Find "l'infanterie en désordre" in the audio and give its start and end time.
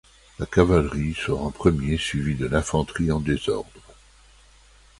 2.47-3.69